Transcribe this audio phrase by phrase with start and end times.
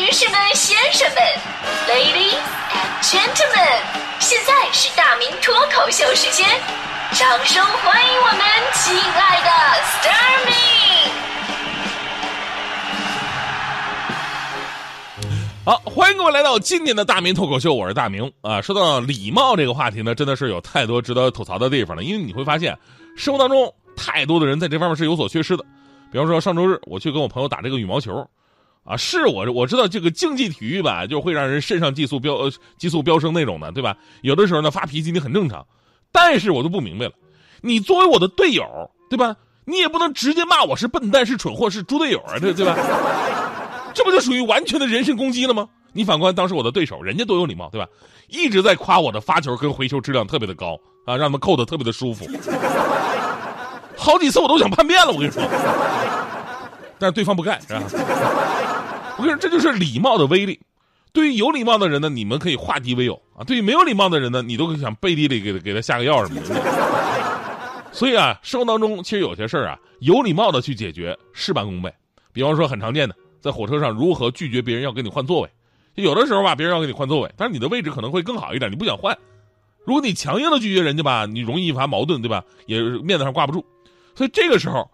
[0.00, 1.22] 女士们、先生们
[1.86, 2.40] ，Ladies
[2.72, 3.82] and Gentlemen，
[4.18, 6.48] 现在是大明脱口秀时间，
[7.12, 8.40] 掌声欢迎我们
[8.72, 9.50] 亲爱的
[9.82, 10.52] s t a r m y
[15.66, 18.58] 好，欢迎各位来到今年的大明脱口秀，我是大明啊。
[18.62, 22.74] 说到礼貌这个话题呢，真的是有太多值得吐槽的地方了，因为你会发现，
[23.18, 25.64] 生活当中太多的人在这方面是有所缺失的。
[26.10, 28.26] 比方说上周日我去跟我朋友打这个羽毛球，
[28.84, 33.96] 啊，是我我知道这个竞技体育吧，就会让人肾上激素飙呃激素飙升那种的，对吧？
[34.22, 35.66] 有的时候呢发脾气你很正常，
[36.10, 37.12] 但是我就不明白了，
[37.60, 38.64] 你作为我的队友，
[39.08, 39.36] 对吧？
[39.66, 42.76] 你也不能直接骂我是笨蛋、是蠢货、是猪队友啊，对对吧？
[43.94, 45.68] 这不就属于完全的人身攻击了吗？
[45.92, 47.86] 你反观当时我的对手，人家多有礼貌，对吧？
[48.28, 50.74] 一直在夸我的发球跟回球质量特别的高
[51.04, 52.26] 啊，让他们扣的特别的舒服。
[53.96, 55.42] 好几次我都想叛变了，我跟你说，
[56.98, 57.82] 但是对方不干，是吧？
[59.20, 60.58] 我跟你说，这就是礼貌的威力。
[61.12, 67.90] 对于有礼貌的人呢，你们可以化敌为友啊；对于没有礼貌的人呢，你都可以想背地里给给他下个药什么的。
[67.92, 71.92] 所以啊，生活当中其实有些事儿啊，有礼貌的去解决，事半功倍。
[72.32, 75.50] 比方说很常见的，在火车上如何拒绝别人要跟你换座位。
[75.96, 79.14] 有的时候吧，别人要跟你换座位，但是你的位置可能会更好一点，你不想换。
[79.84, 82.42] 如果你强硬的拒绝人家吧，你容易引发矛盾，对吧？
[82.64, 83.66] 也面子上挂不住。
[84.14, 84.88] 所以这个时候，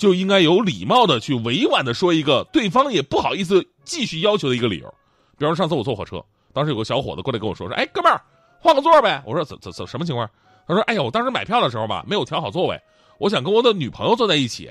[0.00, 4.94] 就应该有礼貌的去委婉的说一个对方也不好意思继续要求的一个理由。
[5.36, 8.18] 比方说上次我坐火车，当时有个小伙子过来跟我说说，哎，哥们儿，
[8.58, 9.22] 换个座呗。
[9.26, 10.26] 我说怎怎怎什么情况？
[10.66, 12.80] 他说，哎呀，我当时买票的时候吧，没有调好座位，
[13.18, 14.70] 我想跟我的女朋友坐在一起。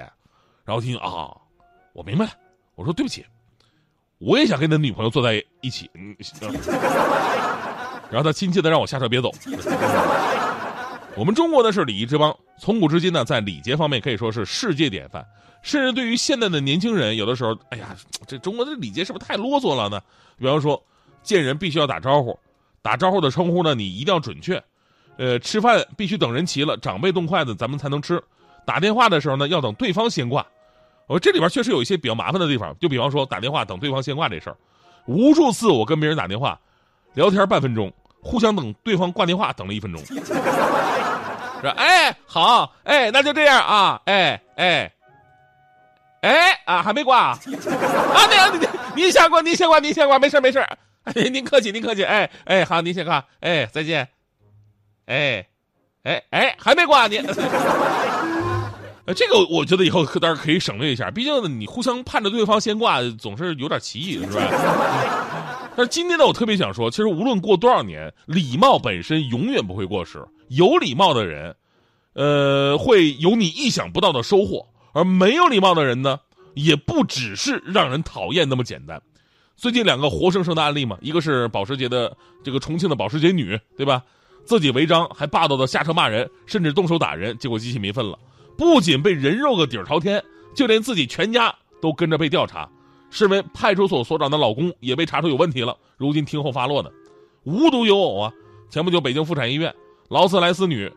[0.66, 1.30] 然后听啊，
[1.94, 2.32] 我明白了。
[2.74, 3.24] 我说对不起，
[4.18, 5.88] 我也想跟你的女朋友坐在一起。
[5.94, 6.16] 嗯，
[8.10, 9.32] 然后他亲切的让我下车别走。
[11.16, 15.26] 我们中国的是礼仪之邦，从古至今呢，在礼节方面可以说是世界典范。
[15.62, 17.96] 甚至对于现在的年轻人，有的时候，哎呀，
[18.28, 20.00] 这中国的礼节是不是太啰嗦了呢？
[20.38, 20.82] 比方说，
[21.22, 22.38] 见人必须要打招呼，
[22.82, 24.64] 打招呼的称呼呢，你一定要准确。
[25.18, 28.24] 呃，吃饭必须等人齐了，长辈动筷子，咱们才能吃。
[28.66, 30.46] 打电话的时候呢，要等对方先挂。
[31.08, 34.56] 我这里边确实有一些比较麻烦的地方，就比方说打电话等对方先挂这事儿，
[35.08, 36.58] 无数次我跟别人打电话，
[37.16, 40.02] 聊天半分钟，互相等对方挂电话等了一分钟。
[41.62, 44.92] 说哎好哎那就这样啊哎哎
[46.22, 47.40] 哎啊还没挂啊？
[47.46, 50.66] 那您您先挂您先挂您先挂没事没事
[51.32, 54.08] 您客气您客气哎哎好您先挂哎再见。
[55.06, 55.46] 哎
[56.04, 57.26] 哎哎还没挂您
[59.14, 65.70] 这个我觉得以后可当然可以省略一下，毕竟你互相盼着对方先挂总是有点歧义是吧？
[65.76, 70.24] 但是今天呢我特别想说，其实无论过多少年，礼貌本身永远不会过时。
[70.50, 71.56] 有礼貌的人，
[72.14, 76.20] 呃，会有你意想不到的收获；而没有礼貌的人呢，
[76.56, 79.02] 也不只是让人讨厌那么简单。
[79.56, 84.04] 最近两个活生生的案例嘛，一个是保时捷的这个重庆的保时捷女，对吧？
[84.46, 88.18] 自己违章还霸道的下车骂人，甚至动手打人，结果激起民愤了。
[88.60, 90.22] 不仅被人肉个底儿朝天，
[90.54, 92.70] 就连自己全家都跟着被调查。
[93.10, 96.90] 身为派出所所长的老公也被查出有问题了，如今听候发落呢。
[97.46, 98.34] 无独有偶啊，
[98.70, 99.74] 前不久北京妇产医院。
[100.10, 100.92] 劳斯莱斯女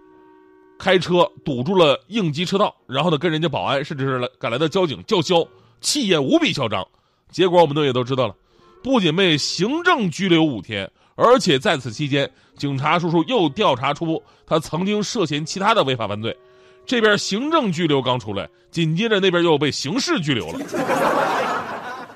[0.76, 5.46] 开车堵住了应急车道，然后呢，跟人家保安甚至是赶来的交警叫嚣，
[5.80, 6.84] 气焰无比嚣张。
[7.30, 8.34] 结果我们都也都知道了，
[8.82, 16.36] 不仅被行政拘留五天，而且在此期间，警察叔叔又调查出他曾经涉嫌其他的违法犯罪。
[16.84, 20.59] 这边行政拘留刚出来，紧接着那边又被刑事拘留了。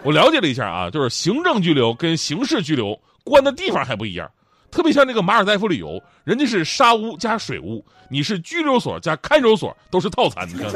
[0.02, 4.30] 我了解了一下啊，就是行政拘留跟刑事拘留关的地方还不一样。
[4.70, 10.46] 特别像这个马尔代夫旅游，人家是沙屋加水屋，你是拘留所加看守所，都是套餐。
[10.48, 10.70] 你看，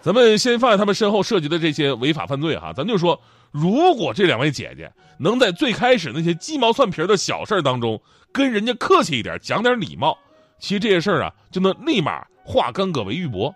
[0.00, 3.20] 咱们先放下他们身后涉及的这些违法犯罪哈，咱就说，
[3.50, 10.16] 如果这两位姐姐能在最开始那些鸡毛蒜皮的小事当中跟人家客气一点，讲点礼貌，
[10.58, 13.52] 其实这些事儿啊就能立马化干戈为玉帛。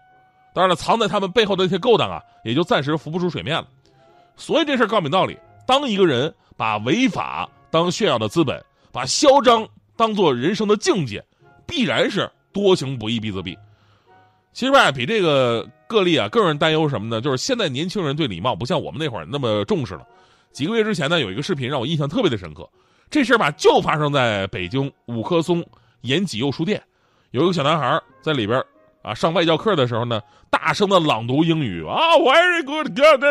[0.53, 3.67] 当然了，藏在他们背后的那些勾当啊，也就暂时浮不出水面了。
[4.37, 8.63] 所以这事儿告明道理：当一个人把违法当炫耀的资本。
[8.93, 9.65] 把嚣张
[9.95, 11.25] 当做人生的境界，
[11.65, 13.57] 必然是多行不义必自毙。
[14.53, 17.21] 其实吧，比这个个例啊更让人担忧什么呢？
[17.21, 20.05] 就是现在年轻人对礼貌不像我们那会儿那么重视了。
[20.51, 22.69] 几个月之前呢，有一个视频让我印象特别的深刻。
[23.09, 25.65] 这事儿吧，就发生在北京五棵松
[26.01, 26.83] 延吉右书店，
[27.31, 28.61] 有一个小男孩在里边
[29.03, 33.23] 啊上外教课的时候呢，大声的朗读英语啊，very good，good。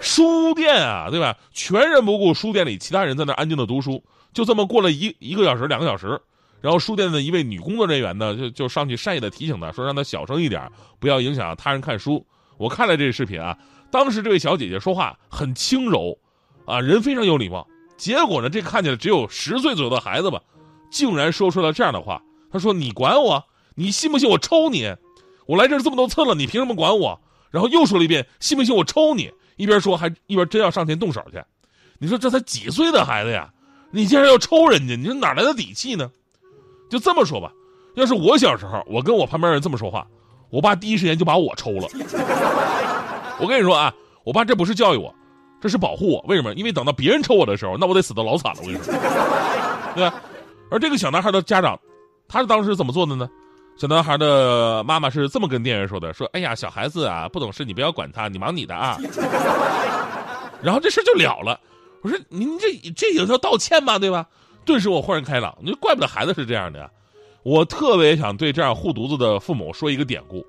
[0.00, 1.34] 书店啊，对吧？
[1.52, 4.02] 全然不顾书店里其他人在那安静的读书，
[4.34, 6.20] 就这么过了一一个小时、两个小时，
[6.60, 12.26] 然后书店的一位女工作人员呢，就就上去善意的提醒他，说让他小声一点，不要影响他人看书。
[12.58, 13.56] 我看了这个视频啊，
[13.90, 16.18] 当时这位小姐姐说话很轻柔，
[16.66, 17.66] 啊，人非常有礼貌。
[17.96, 20.40] 结果呢，这看起来只有十岁左右的孩子吧，
[20.90, 22.22] 竟然说出了这样的话。
[22.52, 23.44] 他说：“你管我？
[23.76, 24.92] 你信不信我抽你？
[25.46, 27.18] 我来这儿这么多次了，你凭什么管我？”
[27.50, 31.40] 然后又说了一遍：“信不信我抽你？”一边说还一边真要上前动手去。
[31.98, 33.50] 你说这才几岁的孩子呀？
[33.92, 34.96] 你竟然要抽人家？
[34.96, 36.10] 你说哪来的底气呢？
[36.88, 37.52] 就这么说吧，
[37.94, 40.06] 要是我小时候，我跟我旁边人这么说话，
[40.50, 41.88] 我爸第一时间就把我抽了。
[43.38, 43.94] 我跟你说啊，
[44.24, 45.14] 我爸这不是教育我，
[45.60, 46.24] 这是保护我。
[46.26, 46.52] 为什么？
[46.54, 48.60] 因为等到别人抽我的时候，那我得死的老惨了。
[48.62, 48.92] 我跟你说，
[49.94, 50.22] 对吧？
[50.70, 51.78] 而这个小男孩的家长，
[52.28, 53.28] 他是当时怎么做的呢？
[53.76, 58.98] 小男孩的妈妈是这么跟店员说的：“说，哎呀，小孩子啊，不懂事，你不要管他，你忙你的啊。”
[60.62, 61.58] 然后这事就了了。
[62.02, 63.98] 我说：“您这这也叫道歉吗？
[63.98, 64.26] 对吧？”
[64.66, 66.90] 顿时我豁然开朗，你怪不得孩子是这样的呀。
[67.42, 70.46] 我特别想对这样护犊子的父母说一个典故：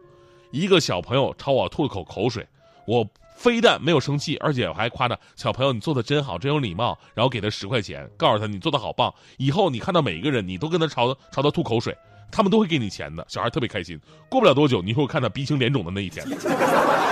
[0.51, 2.45] 一个小朋友朝我吐了口口水。
[2.85, 3.07] 我
[3.41, 6.95] 非但没有生气，而且还夸他小朋友你做的真好，真有礼貌。
[7.15, 11.97] 然后给他十块钱，告诉他你做的好棒，以后你看到每一个人，你都跟他朝朝他吐口水，
[12.31, 13.25] 他们都会给你钱的。
[13.27, 13.99] 小孩特别开心。
[14.29, 16.23] 过不了多久，你会看他鼻青脸肿的那一天。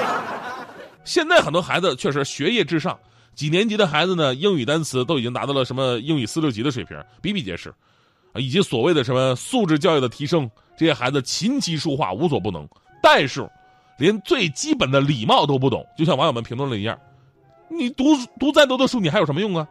[1.03, 2.95] 现在很多孩子确实学业至上，
[3.33, 7.73] 几年级的孩子呢，英语单词都已经达到了什么英语四六级的水平，比比皆是，
[8.33, 10.47] 啊，以及所谓的什么素质教育的提升，
[10.77, 12.69] 这些孩子琴棋书画无所不能，
[13.01, 13.49] 但是。
[13.99, 16.97] 连最基本的礼貌都不懂，就像网友们评论了一样，
[17.67, 19.67] 你读读再多的书，你还有什么用啊？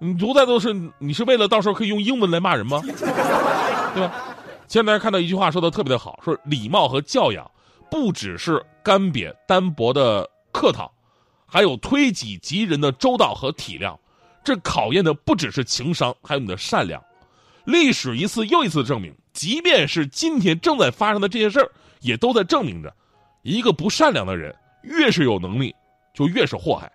[0.00, 2.80] 你读再多是，你是为了到时候可以用英文来骂人吗？
[3.94, 4.12] 对吧？
[4.66, 7.48] 前两天看到一句话说的特别的好，说礼貌和教养
[7.90, 10.90] 不只是干瘪单薄的客套，
[11.46, 13.96] 还有推己及人的周到和体谅。
[14.42, 17.00] 这考验的不只是情商，还有你的善良。
[17.64, 21.70] 历史一次又一次证明，即便是今天正在发生的这些事儿，
[22.00, 22.92] 也都在证明着。
[23.42, 25.74] 一个不善良的人，越是有能力，
[26.14, 26.90] 就越是祸害。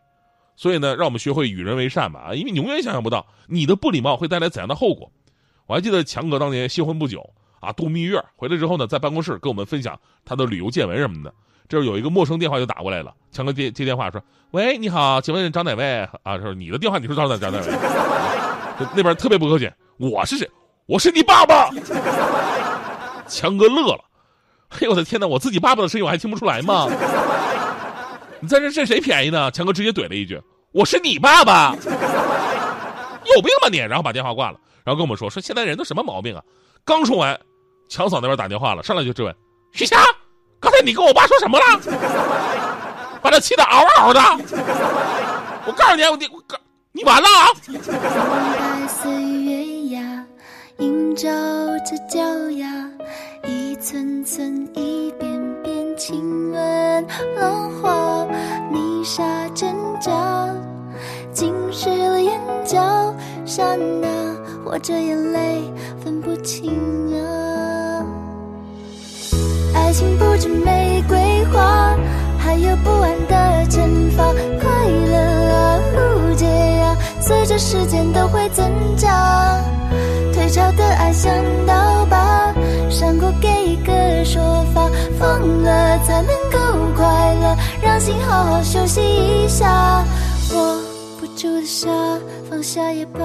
[0.56, 2.34] 所以呢，让我们学会与人为善吧啊！
[2.34, 5.12] 因为你永远想象不到你的不礼貌会带来怎样的后果。
[5.68, 7.30] 我还记得强哥当年新婚不久
[7.60, 11.34] 啊，度蜜月回来之后呢，在办公室跟我们分享他的旅游见闻什么的。
[11.70, 17.68] 这有一个陌生电话就打过来了，强哥接接电话说：“喂，你好，请问找哪位啊？”说你的电话，你说找哪找哪位？
[18.96, 20.50] 那边特别不客气，我是谁？
[20.86, 21.70] 我是你爸爸。
[23.28, 24.04] 强哥乐了。
[24.76, 25.26] 哎呦我的天哪！
[25.26, 26.88] 我自己爸爸的声音我还听不出来吗？
[28.40, 29.50] 你在这占谁便宜呢？
[29.52, 30.40] 强哥直接怼了一句
[30.72, 36.44] ：“我是你爸爸，有病吧你！”然后把电话挂了，然后跟我们说：“说现在人都什么毛病啊？”
[36.86, 37.40] 刚说完，
[37.90, 39.34] 强嫂那边打电话了，上来就质问
[39.74, 39.98] ：“徐霞，
[40.60, 41.64] 刚才你跟我爸说什么了？
[43.22, 44.22] 把他气得嗷嗷的！
[45.66, 46.44] 我告诉你，我你我
[46.92, 47.48] 你完了啊！”
[49.02, 50.26] 岁月呀，
[50.80, 51.30] 映照
[51.80, 52.22] 着脚
[52.52, 52.68] 丫。
[53.44, 54.57] 一寸寸，
[64.88, 65.62] 或者眼泪
[66.02, 66.72] 分不清
[67.14, 68.06] 啊。
[69.76, 71.18] 爱情不止玫瑰
[71.52, 71.94] 花，
[72.40, 73.82] 还有不安的惩
[74.12, 74.24] 罚。
[74.32, 75.18] 快乐
[75.52, 79.62] 啊，误解啊，随着时间都会增加。
[80.34, 81.34] 退潮的爱像
[81.66, 82.54] 刀疤。
[82.90, 84.42] 伤过给一个说
[84.74, 84.90] 法，
[85.20, 86.58] 疯了才能够
[86.96, 87.06] 快
[87.42, 90.02] 乐，让心好好休息一下。
[90.56, 90.80] 握
[91.20, 91.90] 不住的沙，
[92.50, 93.20] 放下也罢。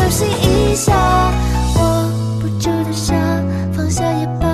[0.00, 0.92] 小心一下，
[1.76, 3.14] 握不住的沙，
[3.70, 4.48] 放下也罢。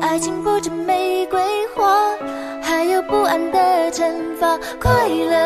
[0.00, 1.42] 爱情不止玫瑰
[1.74, 2.14] 花，
[2.62, 3.58] 还有不安的
[3.90, 4.04] 惩
[4.38, 5.43] 罚，快乐。